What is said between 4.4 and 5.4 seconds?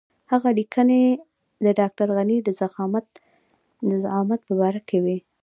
په باره کې وې.